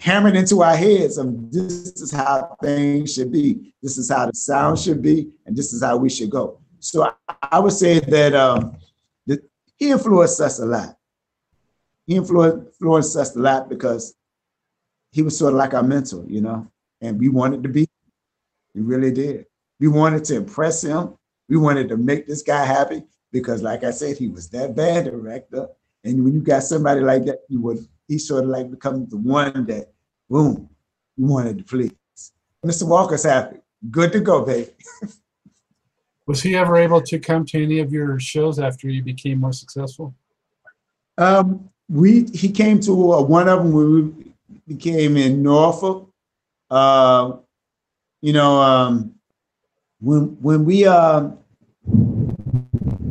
[0.00, 4.34] hammered into our heads of this is how things should be, this is how the
[4.34, 6.60] sound should be, and this is how we should go.
[6.78, 8.74] So I, I would say that um,
[9.26, 9.40] that
[9.76, 10.96] he influenced us a lot.
[12.06, 14.14] He influenced, influenced us a lot because
[15.12, 16.70] he was sort of like our mentor, you know,
[17.00, 17.88] and we wanted to be.
[18.74, 19.46] We really did.
[19.80, 21.14] We wanted to impress him.
[21.48, 25.06] We wanted to make this guy happy because, like I said, he was that band
[25.06, 25.68] director.
[26.04, 29.16] And when you got somebody like that, you would he sort of like become the
[29.16, 29.92] one that,
[30.28, 30.68] boom,
[31.16, 31.92] you wanted to please.
[32.64, 32.86] Mr.
[32.86, 33.58] Walker's happy.
[33.90, 34.70] Good to go, baby.
[36.26, 39.52] Was he ever able to come to any of your shows after you became more
[39.52, 40.14] successful?
[41.18, 44.29] Um, we he came to uh, one of them when we
[44.66, 46.10] became in Norfolk.
[46.70, 47.38] Uh,
[48.20, 49.14] you know, um,
[50.00, 51.30] when when we uh,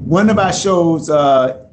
[0.10, 1.66] one of our shows, uh,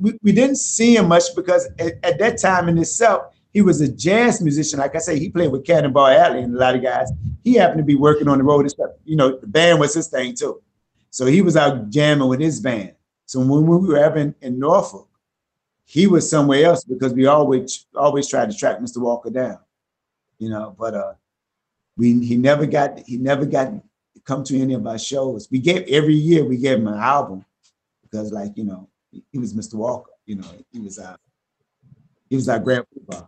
[0.00, 3.80] we, we didn't see him much because at, at that time in itself, he was
[3.80, 4.78] a jazz musician.
[4.78, 7.10] Like I say, he played with Cannonball Adderley and a lot of guys.
[7.42, 8.90] He happened to be working on the road and stuff.
[9.04, 10.62] You know, the band was his thing too.
[11.10, 12.92] So he was out jamming with his band.
[13.24, 15.08] So when we were in, in Norfolk,
[15.86, 18.98] he was somewhere else because we always always tried to track Mr.
[18.98, 19.58] Walker down,
[20.38, 20.74] you know.
[20.76, 21.12] But uh,
[21.96, 23.72] we he never got he never got
[24.24, 25.48] come to any of our shows.
[25.50, 27.44] We gave every year we gave him an album
[28.02, 28.88] because like you know
[29.30, 29.74] he, was Mr.
[29.74, 31.16] Walker, you know he was our
[32.28, 33.26] he was our grandpa.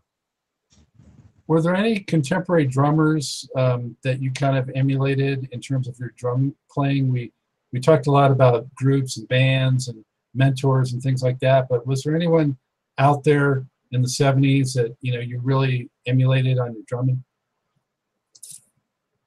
[1.47, 6.13] Were there any contemporary drummers um, that you kind of emulated in terms of your
[6.17, 7.13] drum playing?
[7.13, 7.33] We
[7.73, 10.05] we talked a lot about groups and bands and
[10.39, 12.57] mentors and things like that, but was there anyone
[12.97, 17.23] out there in the 70s that you know you really emulated on your drumming?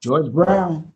[0.01, 0.93] George Brown.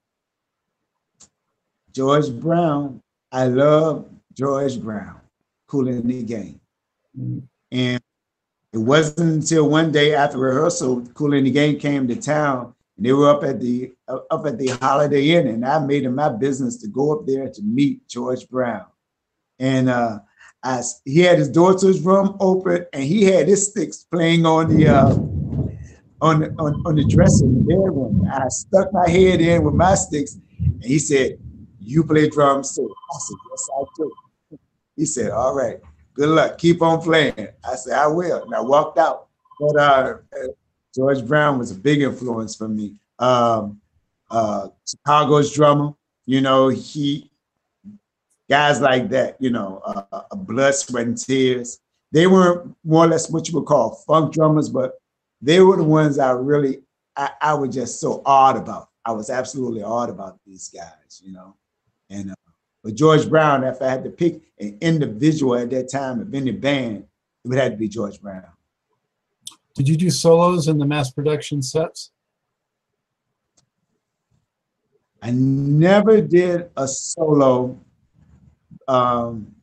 [1.93, 3.01] George Brown.
[3.31, 5.19] I love George Brown,
[5.67, 6.59] Kool and the Gang.
[7.17, 7.43] Mm.
[7.71, 8.01] And
[8.73, 12.73] it wasn't until one day after rehearsal, Kool and the Gang came to town.
[12.97, 16.09] And they were up at the up at the Holiday Inn, and I made it
[16.11, 18.85] my business to go up there to meet George Brown.
[19.59, 20.19] And uh,
[20.63, 21.49] I, he had his
[21.81, 25.15] his room open, and he had his sticks playing on the uh,
[26.21, 28.21] on on, on the in the bedroom.
[28.31, 30.37] I stuck my head in with my sticks,
[30.81, 31.37] and he said,
[31.79, 34.11] "You play drums too?" I said, "Yes, I do."
[34.95, 35.79] He said, "All right,
[36.15, 36.57] good luck.
[36.57, 39.27] Keep on playing." I said, "I will," and I walked out.
[39.59, 40.17] But uh,
[40.95, 42.99] George Brown was a big influence for me.
[43.19, 43.81] Um,
[44.31, 45.93] uh, Chicago's drummer,
[46.25, 47.29] you know, he
[48.49, 51.79] guys like that, you know, uh, blood, sweat, and tears.
[52.11, 54.93] They weren't more or less what you would call funk drummers, but
[55.41, 56.81] they were the ones I really,
[57.15, 58.89] I, I was just so awed about.
[59.03, 61.55] I was absolutely awed about these guys, you know.
[62.09, 62.35] And uh,
[62.83, 66.51] but George Brown, if I had to pick an individual at that time of any
[66.51, 67.05] band,
[67.43, 68.45] it would have to be George Brown.
[69.73, 72.11] Did you do solos in the mass production sets?
[75.21, 77.79] I never did a solo.
[78.87, 79.55] Um,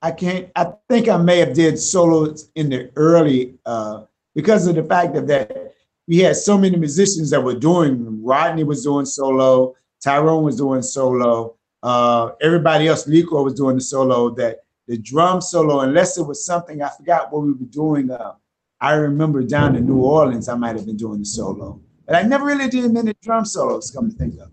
[0.00, 0.50] I can't.
[0.54, 5.16] I think I may have did solos in the early uh, because of the fact
[5.16, 5.74] of that
[6.06, 8.24] we had so many musicians that were doing.
[8.24, 9.74] Rodney was doing solo.
[10.02, 11.56] Tyrone was doing solo.
[11.82, 14.30] Uh, everybody else, Lico was doing the solo.
[14.34, 18.10] That the drum solo, unless it was something I forgot what we were doing.
[18.10, 18.34] Uh,
[18.80, 22.22] I remember down in New Orleans, I might have been doing the solo, but I
[22.22, 23.90] never really did many drum solos.
[23.90, 24.50] Come to think of,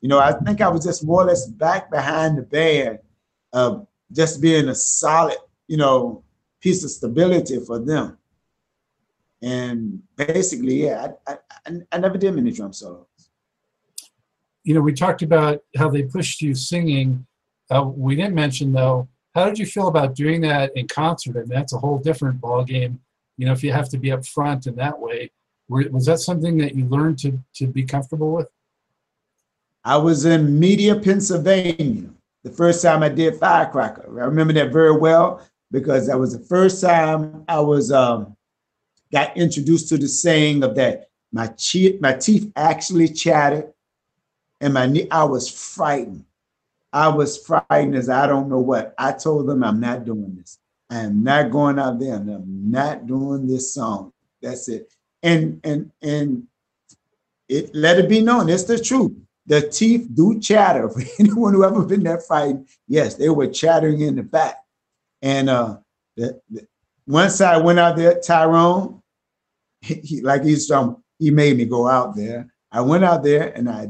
[0.00, 2.98] you know, I think I was just more or less back behind the band,
[3.52, 3.80] uh,
[4.12, 5.38] just being a solid,
[5.68, 6.22] you know,
[6.60, 8.18] piece of stability for them.
[9.42, 13.06] And basically, yeah, I, I, I never did many drum solos.
[14.62, 17.26] You know, we talked about how they pushed you singing.
[17.68, 21.36] Uh, we didn't mention though, how did you feel about doing that in concert?
[21.36, 23.00] And that's a whole different ball game
[23.36, 25.30] you know, if you have to be up front in that way,
[25.68, 28.48] was that something that you learned to, to be comfortable with?
[29.84, 32.10] I was in Media, Pennsylvania,
[32.44, 34.04] the first time I did Firecracker.
[34.20, 38.36] I remember that very well because that was the first time I was um,
[39.12, 43.72] got introduced to the saying of that my che- my teeth actually chattered,
[44.60, 46.24] and my knee, I was frightened.
[46.92, 48.94] I was frightened as I don't know what.
[48.98, 50.58] I told them I'm not doing this.
[50.90, 54.12] I am not going out there and I'm not doing this song.
[54.42, 54.92] That's it.
[55.22, 56.46] And and and
[57.48, 58.50] it let it be known.
[58.50, 59.12] It's the truth.
[59.46, 60.88] The teeth do chatter.
[60.90, 64.56] For anyone who ever been there fighting, yes, they were chattering in the back.
[65.20, 65.78] And uh
[66.16, 66.66] the, the,
[67.06, 69.02] once I went out there, Tyrone,
[69.80, 72.52] he, he, like he's from, he made me go out there.
[72.70, 73.88] I went out there and I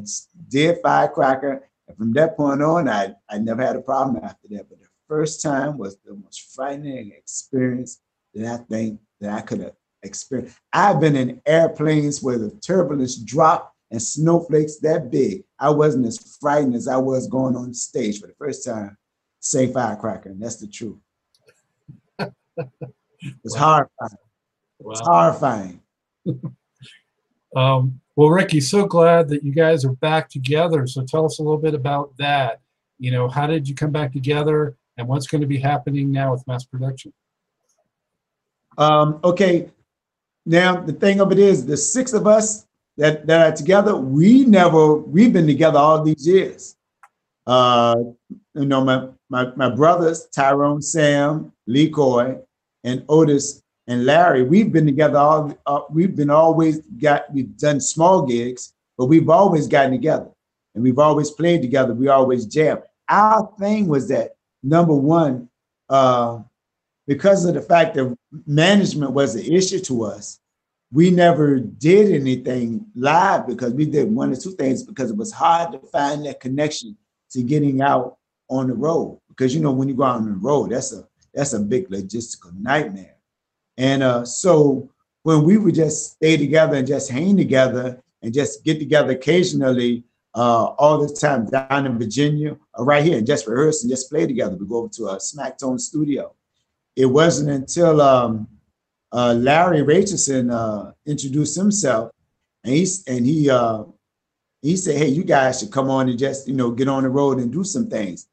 [0.48, 1.68] did Firecracker.
[1.88, 4.68] And from that point on, I, I never had a problem after that.
[4.68, 8.00] But the first time was the most frightening experience
[8.34, 10.58] that I think that I could have experienced.
[10.72, 15.44] I've been in airplanes where the turbulence dropped and snowflakes that big.
[15.58, 18.96] I wasn't as frightened as I was going on stage for the first time.
[19.38, 20.98] Say firecracker, and that's the truth.
[23.44, 24.18] It's horrifying.
[24.80, 24.90] Wow.
[24.90, 25.80] It's horrifying.
[27.56, 30.88] um, well, Ricky, so glad that you guys are back together.
[30.88, 32.62] So tell us a little bit about that.
[32.98, 34.76] You know, how did you come back together?
[34.96, 37.12] and what's going to be happening now with mass production?
[38.78, 39.70] Um, okay,
[40.46, 44.44] now the thing of it is, the six of us that, that are together, we
[44.44, 46.76] never, we've been together all these years.
[47.46, 47.96] Uh,
[48.54, 52.40] you know, my, my, my brothers, Tyrone, Sam, LeCoy,
[52.84, 57.80] and Otis and Larry, we've been together all, uh, we've been always got, we've done
[57.80, 60.30] small gigs, but we've always gotten together
[60.74, 61.94] and we've always played together.
[61.94, 62.78] We always jam.
[63.08, 65.48] Our thing was that number one,
[65.88, 66.40] uh,
[67.06, 70.38] because of the fact that management was an issue to us,
[70.92, 75.32] we never did anything live because we did one or two things because it was
[75.32, 76.96] hard to find that connection
[77.30, 78.18] to getting out
[78.50, 79.18] on the road.
[79.28, 81.88] Because you know, when you go out on the road, that's a that's a big
[81.88, 83.16] logistical nightmare.
[83.78, 84.90] And uh, so
[85.22, 90.04] when we would just stay together and just hang together and just get together occasionally,
[90.34, 94.10] uh, all the time down in Virginia, or right here, and just rehearse and just
[94.10, 94.56] play together.
[94.56, 96.34] We go over to a Smackdown studio.
[96.96, 98.46] It wasn't until um,
[99.12, 102.12] uh, Larry Rachelson uh, introduced himself,
[102.64, 103.84] and he and he uh,
[104.62, 107.08] he said, "Hey, you guys should come on and just you know get on the
[107.08, 108.28] road and do some things."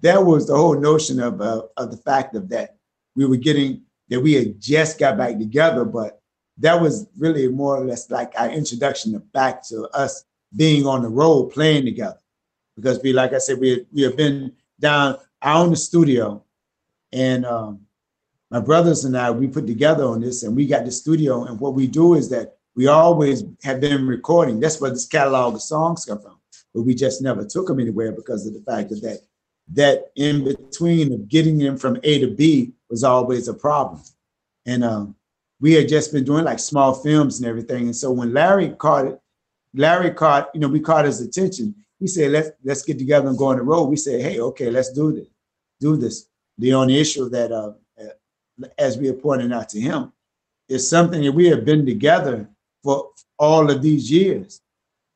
[0.00, 2.76] That was the whole notion of uh, of the fact of that
[3.14, 6.20] we were getting that we had just got back together, but
[6.58, 11.08] that was really more or less like our introduction back to us being on the
[11.08, 12.18] road playing together
[12.76, 15.16] because we, like I said, we we have been down.
[15.40, 16.44] I own the studio,
[17.12, 17.80] and um,
[18.52, 21.44] my brothers and I we put together on this, and we got the studio.
[21.44, 24.60] And what we do is that we always have been recording.
[24.60, 26.38] That's where this catalog of songs come from,
[26.74, 29.20] but we just never took them anywhere because of the fact that that
[29.72, 34.02] that in between of getting them from A to B was always a problem.
[34.66, 35.16] And um,
[35.60, 37.84] we had just been doing like small films and everything.
[37.84, 39.18] And so when Larry caught it,
[39.72, 41.74] Larry caught, you know, we caught his attention.
[41.98, 43.84] He said, let's let's get together and go on the road.
[43.84, 45.28] We said, hey, okay, let's do this,
[45.80, 46.26] do this.
[46.58, 47.72] The only issue that, uh,
[48.78, 50.12] as we are pointing out to him,
[50.68, 52.48] is something that we have been together
[52.82, 54.60] for all of these years,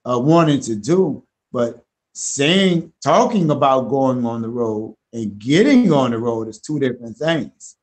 [0.05, 1.23] uh, wanting to do,
[1.53, 6.79] but saying, talking about going on the road and getting on the road is two
[6.79, 7.77] different things.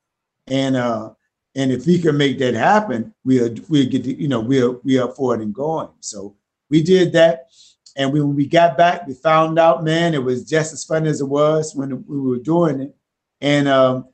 [0.48, 1.12] And uh,
[1.56, 4.98] and if he can make that happen, we'll we'll get the, you know we're we
[4.98, 5.90] are for it and going.
[6.00, 6.36] So
[6.70, 7.48] we did that,
[7.96, 11.22] and when we got back, we found out, man, it was just as fun as
[11.22, 12.96] it was when we were doing it,
[13.40, 14.08] and um,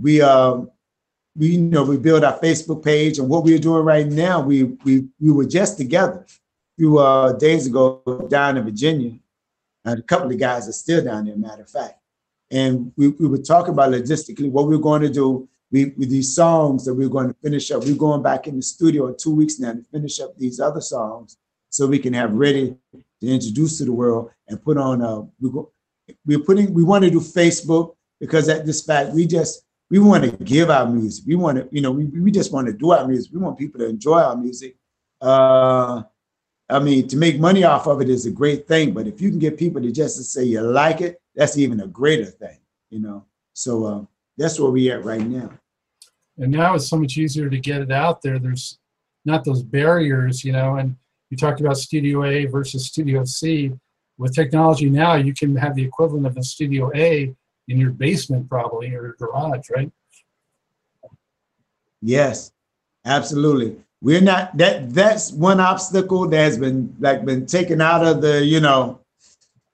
[0.00, 0.70] we um,
[1.36, 4.64] we you know we built our Facebook page, and what we're doing right now, we
[4.84, 9.18] we we were just together a few uh, days ago down in Virginia,
[9.84, 11.98] and a couple of guys are still down there, matter of fact,
[12.50, 16.10] and we we were talking about logistically what we we're going to do we with
[16.10, 17.84] these songs that we're going to finish up.
[17.84, 20.80] We're going back in the studio in two weeks now to finish up these other
[20.80, 21.36] songs
[21.70, 25.50] so we can have ready to introduce to the world and put on uh we
[25.50, 25.70] go
[26.24, 30.24] we're putting we want to do Facebook because at this fact we just we want
[30.24, 31.24] to give our music.
[31.26, 33.32] We want to, you know, we, we just want to do our music.
[33.32, 34.76] We want people to enjoy our music.
[35.20, 36.02] Uh
[36.70, 39.30] I mean, to make money off of it is a great thing, but if you
[39.30, 42.58] can get people to just to say you like it, that's even a greater thing,
[42.90, 43.24] you know.
[43.54, 44.04] So uh,
[44.36, 45.50] that's where we at right now.
[46.36, 48.38] And now it's so much easier to get it out there.
[48.38, 48.78] There's
[49.24, 50.76] not those barriers, you know.
[50.76, 50.94] And
[51.30, 53.72] you talked about Studio A versus Studio C.
[54.18, 57.34] With technology now, you can have the equivalent of a Studio A
[57.68, 59.90] in your basement, probably, or garage, right?
[62.02, 62.52] Yes,
[63.04, 63.76] absolutely.
[64.00, 64.94] We're not that.
[64.94, 69.00] That's one obstacle that has been like been taken out of the, you know,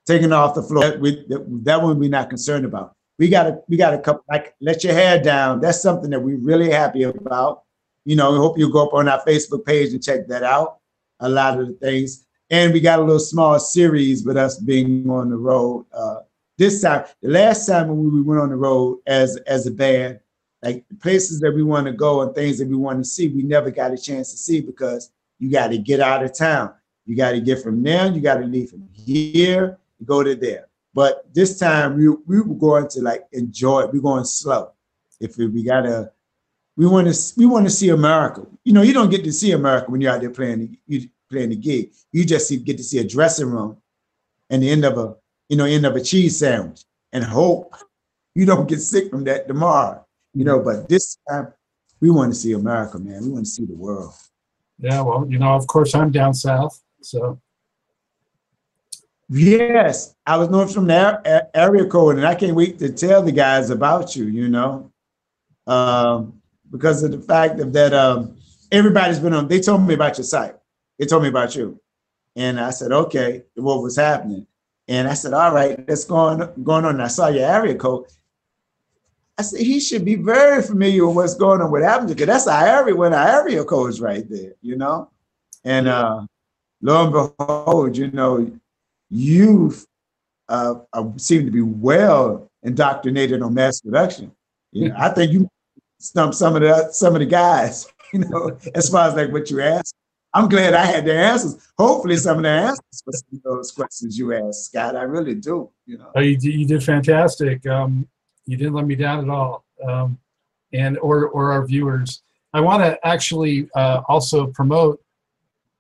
[0.06, 0.96] taken off the floor.
[0.98, 4.24] We, that, that one we're not concerned about we got a we got a couple
[4.28, 5.60] like let your hair down.
[5.60, 7.62] That's something that we're really happy about.
[8.04, 10.78] You know, we hope you go up on our Facebook page and check that out.
[11.20, 15.08] A lot of the things, and we got a little small series with us being
[15.08, 15.86] on the road.
[15.92, 16.20] Uh,
[16.56, 20.20] this time, the last time when we went on the road as as a band,
[20.62, 23.42] like places that we want to go and things that we want to see, we
[23.42, 26.72] never got a chance to see because you got to get out of town.
[27.06, 28.10] You got to get from there.
[28.10, 29.78] You got to leave from here.
[30.04, 30.68] Go to there.
[30.94, 33.92] But this time we we were going to like enjoy it.
[33.92, 34.70] We're going slow.
[35.20, 36.12] If we, we gotta,
[36.76, 38.46] we want to we want to see America.
[38.64, 41.50] You know, you don't get to see America when you're out there playing you playing
[41.50, 41.92] the gig.
[42.12, 43.78] You just see, get to see a dressing room
[44.50, 45.16] and the end of a
[45.48, 47.74] you know end of a cheese sandwich and hope
[48.34, 50.04] you don't get sick from that tomorrow.
[50.34, 51.52] You know, but this time
[52.00, 53.22] we want to see America, man.
[53.22, 54.12] We want to see the world.
[54.78, 57.40] Yeah, well, you know, of course I'm down south, so
[59.28, 63.32] Yes, I was known from the area code, and I can't wait to tell the
[63.32, 64.26] guys about you.
[64.26, 64.92] You know,
[65.66, 68.36] um, because of the fact of that um,
[68.70, 69.48] everybody's been on.
[69.48, 70.56] They told me about your site.
[70.98, 71.80] They told me about you,
[72.36, 74.46] and I said, okay, what was happening?
[74.88, 76.94] And I said, all right, that's going going on.
[76.94, 78.06] And I saw your area code.
[79.36, 82.46] I said he should be very familiar with what's going on with Abington because that's
[82.46, 85.10] our area when our area code is right there, you know.
[85.64, 86.26] And uh,
[86.82, 88.50] lo and behold, you know,
[89.10, 89.86] youth
[90.48, 94.30] uh, uh, seem to be well indoctrinated on mass production.
[94.72, 95.48] You know, I think you
[95.98, 97.90] stumped some of the some of the guys.
[98.12, 99.96] You know, as far as like what you asked.
[100.34, 101.56] I'm glad I had the answers.
[101.78, 104.96] Hopefully, some of the answers for some of those questions you asked, Scott.
[104.96, 105.70] I really do.
[105.86, 107.64] You know, you, did, you did fantastic.
[107.68, 108.08] Um,
[108.44, 110.18] you didn't let me down at all, um,
[110.72, 112.22] and or or our viewers.
[112.52, 115.00] I want to actually uh, also promote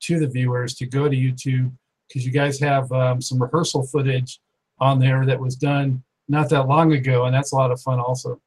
[0.00, 1.72] to the viewers to go to YouTube
[2.08, 4.40] because you guys have um, some rehearsal footage
[4.78, 7.98] on there that was done not that long ago, and that's a lot of fun
[7.98, 8.40] also.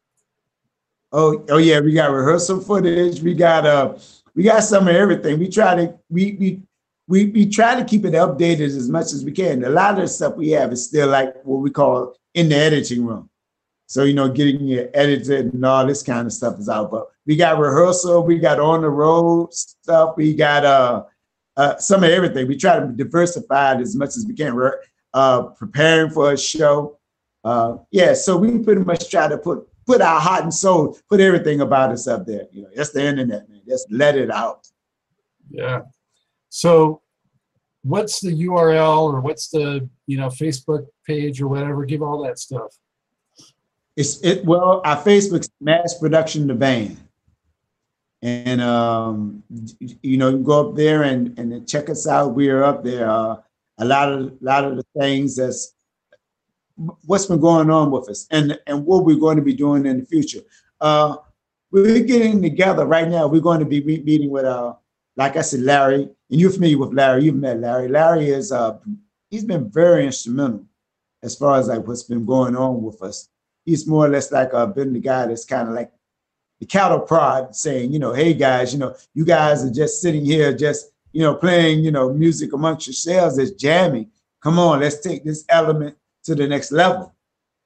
[1.12, 3.22] Oh, oh yeah, we got rehearsal footage.
[3.22, 3.96] We got uh,
[4.38, 5.40] we got some of everything.
[5.40, 6.62] We try to we we
[7.08, 9.64] we we try to keep it updated as much as we can.
[9.64, 12.56] A lot of the stuff we have is still like what we call in the
[12.56, 13.32] editing room.
[13.88, 16.92] So you know, getting it edited and all this kind of stuff is out.
[16.92, 21.06] But we got rehearsal, we got on the road stuff, we got uh
[21.58, 22.48] uh, some of everything.
[22.48, 24.54] We try to diversify it as much as we can.
[24.54, 24.80] We're
[25.16, 27.00] uh, preparing for a show.
[27.44, 31.20] Uh, yeah, so we pretty much try to put put our heart and soul, put
[31.20, 32.46] everything about us up there.
[32.52, 33.57] You know, that's the internet, man.
[33.68, 34.68] Just let it out.
[35.50, 35.82] Yeah.
[36.50, 37.02] So
[37.84, 41.86] what's the URL or what's the you know Facebook page or whatever?
[41.86, 42.76] Give all that stuff.
[43.96, 46.98] It's it well, our Facebook's Mass Production the Band.
[48.24, 49.44] And um,
[50.02, 52.34] you know, go up there and, and check us out.
[52.34, 53.10] We are up there.
[53.10, 53.38] Uh,
[53.78, 55.76] a lot of a lot of the things that's
[57.06, 60.00] what's been going on with us and and what we're going to be doing in
[60.00, 60.42] the future.
[60.82, 61.18] Uh,
[61.72, 63.28] we're getting together right now.
[63.28, 64.74] We're going to be meeting with uh,
[65.16, 67.26] like I said, Larry, and you're familiar with Larry.
[67.26, 67.88] You've met Larry.
[67.88, 68.78] Larry is uh,
[69.30, 70.66] he's been very instrumental
[71.24, 73.30] as far as like what's been going on with us.
[73.66, 75.92] He's more or less like uh, been the guy that's kind of like
[76.60, 80.24] the cattle prod saying, you know, hey guys, you know, you guys are just sitting
[80.24, 84.10] here, just you know, playing, you know, music amongst yourselves, it's jamming.
[84.42, 87.14] Come on, let's take this element to the next level.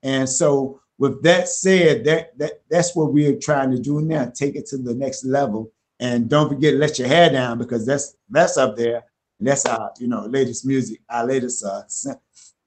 [0.03, 4.55] And so with that said, that, that that's what we're trying to do now, take
[4.55, 5.71] it to the next level.
[5.99, 9.03] And don't forget, let your hair down because that's that's up there.
[9.39, 11.81] And that's our, you know, latest music, our latest uh,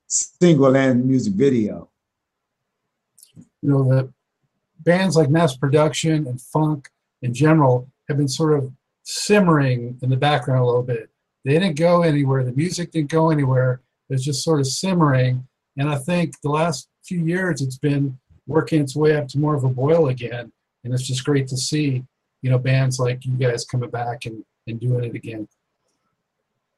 [0.09, 1.89] single and music video.
[3.37, 4.13] You know, the
[4.81, 6.89] bands like Mass Production and Funk
[7.23, 8.69] in general have been sort of
[9.05, 11.09] simmering in the background a little bit.
[11.45, 12.43] They didn't go anywhere.
[12.43, 13.81] The music didn't go anywhere.
[14.09, 15.47] It was just sort of simmering.
[15.77, 19.55] And I think the last few years it's been working its way up to more
[19.55, 20.53] of a boil again.
[20.83, 22.05] And it's just great to see,
[22.43, 25.49] you know, bands like you guys coming back and, and doing it again.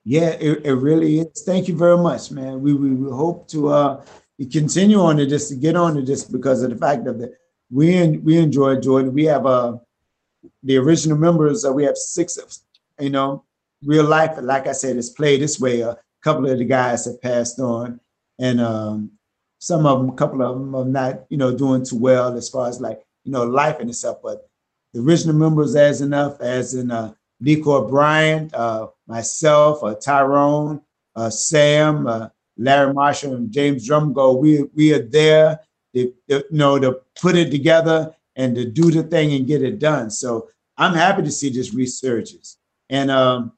[0.05, 1.43] Yeah, it, it really is.
[1.43, 2.61] Thank you very much, man.
[2.61, 4.05] We, we, we hope to uh,
[4.53, 7.37] continue on to this, to get on to this because of the fact that
[7.71, 9.13] we, we enjoy Jordan.
[9.13, 9.79] We have uh,
[10.63, 12.55] the original members, uh, we have six of,
[13.01, 13.45] you know,
[13.85, 15.81] real life, like I said, it's played this way.
[15.81, 18.01] A couple of the guys have passed on,
[18.39, 19.11] and um,
[19.59, 22.49] some of them, a couple of them are not, you know, doing too well as
[22.49, 24.19] far as like, you know, life and stuff.
[24.23, 24.49] But
[24.93, 30.81] the original members, as enough, as in uh, LeCoy Bryant, uh, myself, uh, Tyrone,
[31.15, 35.61] uh, Sam, uh, Larry Marshall, and James Drumgole, we we are there,
[35.95, 39.79] to, you know, to put it together and to do the thing and get it
[39.79, 40.11] done.
[40.11, 42.59] So I'm happy to see this resurgence.
[42.91, 43.53] And um,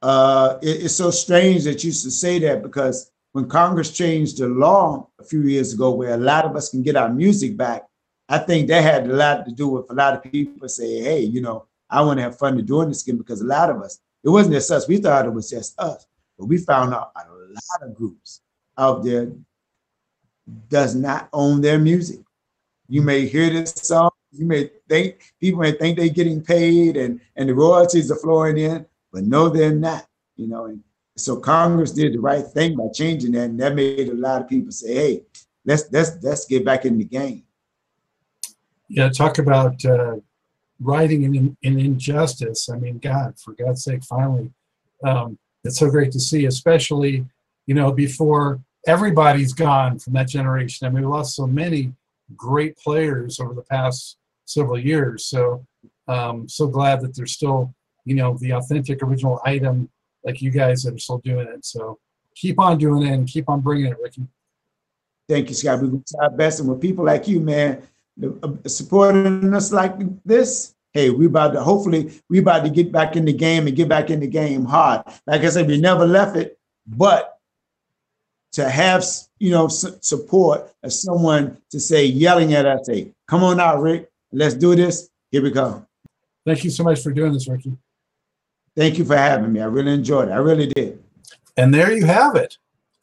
[0.00, 4.46] uh, it, it's so strange that you should say that because when Congress changed the
[4.46, 7.82] law a few years ago, where a lot of us can get our music back,
[8.28, 11.22] I think that had a lot to do with a lot of people say, hey,
[11.22, 13.98] you know, I want to have fun doing this again because a lot of us,
[14.22, 14.86] it wasn't just us.
[14.86, 16.06] We thought it was just us,
[16.38, 18.40] but we found out a lot of groups
[18.78, 19.32] out there
[20.68, 22.20] does not own their music.
[22.88, 27.20] You may hear this song, you may think people may think they're getting paid and,
[27.34, 30.06] and the royalties are flowing in, but no, they're not,
[30.36, 30.66] you know.
[30.66, 30.84] And
[31.16, 34.48] so Congress did the right thing by changing that, and that made a lot of
[34.48, 35.22] people say, hey,
[35.64, 37.44] let's let's let's get back in the game.
[38.88, 40.16] Yeah, talk about uh,
[40.80, 42.68] writing in, in injustice.
[42.68, 44.52] I mean, God, for God's sake, finally,
[45.04, 47.24] um, it's so great to see, especially
[47.66, 50.86] you know before everybody's gone from that generation.
[50.86, 51.92] I mean, we lost so many
[52.36, 55.26] great players over the past several years.
[55.26, 55.64] So
[56.08, 57.72] um, so glad that there's still
[58.04, 59.88] you know the authentic original item
[60.24, 61.64] like you guys that are still doing it.
[61.64, 61.98] So
[62.34, 64.22] keep on doing it and keep on bringing it, Ricky.
[65.28, 65.80] Thank you, Scott.
[65.80, 67.82] We're going to try our best, and with people like you, man,
[68.22, 69.94] uh, supporting us like
[70.24, 70.74] this.
[70.92, 73.88] Hey, we about to hopefully we about to get back in the game and get
[73.88, 75.02] back in the game hard.
[75.26, 77.38] Like I said, we never left it, but
[78.52, 79.04] to have
[79.40, 84.08] you know support as someone to say yelling at us, say, "Come on out, Rick,
[84.30, 85.86] let's do this." Here we come.
[86.46, 87.76] Thank you so much for doing this, Ricky.
[88.76, 89.60] Thank you for having me.
[89.60, 90.32] I really enjoyed it.
[90.32, 91.02] I really did.
[91.56, 92.58] And there you have it.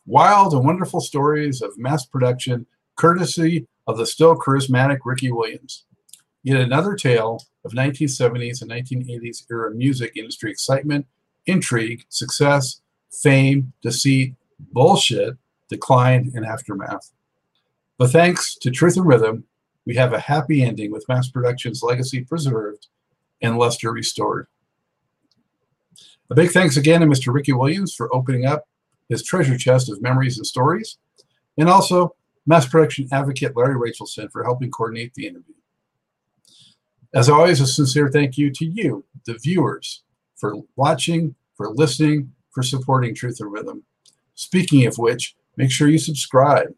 [0.06, 2.66] Wild and wonderful stories of mass production,
[2.96, 5.86] courtesy of the still charismatic Ricky Williams.
[6.44, 11.06] Yet another tale of 1970s and 1980s era music industry excitement,
[11.46, 15.38] intrigue, success, fame, deceit, bullshit,
[15.70, 17.12] decline, and aftermath.
[17.98, 19.46] But thanks to Truth and Rhythm,
[19.86, 22.88] we have a happy ending with mass production's legacy preserved
[23.42, 24.48] and luster restored.
[26.32, 27.34] A big thanks again to Mr.
[27.34, 28.66] Ricky Williams for opening up
[29.10, 30.98] his treasure chest of memories and stories,
[31.58, 32.16] and also
[32.46, 35.56] mass production advocate Larry Rachelson for helping coordinate the interview.
[37.14, 40.04] As always, a sincere thank you to you, the viewers,
[40.38, 43.84] for watching, for listening, for supporting Truth and Rhythm.
[44.36, 46.74] Speaking of which, make sure you subscribe.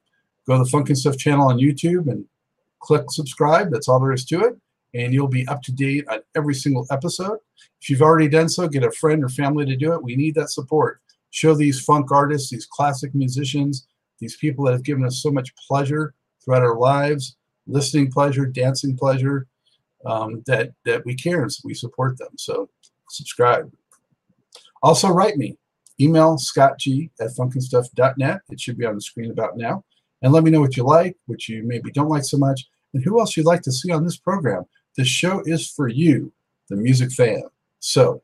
[0.47, 2.26] Go to the Funkin' Stuff channel on YouTube and
[2.80, 3.70] click subscribe.
[3.70, 4.58] That's all there is to it.
[4.94, 7.39] And you'll be up to date on every single episode.
[7.82, 10.04] If you've already done so, get a friend or family to do it.
[10.04, 11.02] We need that support.
[11.32, 13.88] Show these funk artists, these classic musicians,
[14.20, 16.14] these people that have given us so much pleasure
[16.44, 19.48] throughout our lives, listening pleasure, dancing pleasure,
[20.06, 22.30] um, that, that we care and we support them.
[22.38, 22.70] So
[23.10, 23.72] subscribe.
[24.84, 25.58] Also, write me
[26.00, 28.41] email scottg at funknstuff.net.
[28.50, 29.84] It should be on the screen about now.
[30.22, 33.04] And let me know what you like, what you maybe don't like so much, and
[33.04, 34.64] who else you'd like to see on this program.
[34.96, 36.32] The show is for you,
[36.70, 37.44] the music fan.
[37.80, 38.22] So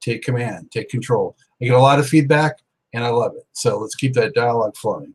[0.00, 1.36] take command, take control.
[1.60, 2.58] I get a lot of feedback
[2.92, 3.46] and I love it.
[3.52, 5.14] So let's keep that dialogue flowing.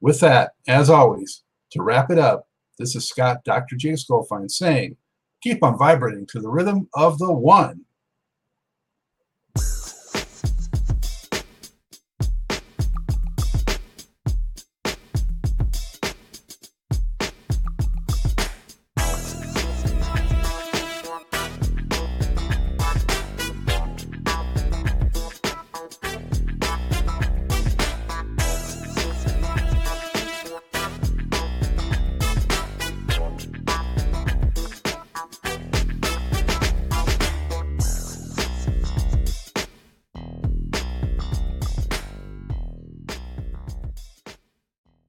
[0.00, 2.46] With that, as always, to wrap it up,
[2.78, 3.76] this is Scott, Dr.
[3.76, 3.92] J.
[3.92, 4.96] Skullfine saying,
[5.42, 7.85] keep on vibrating to the rhythm of the one.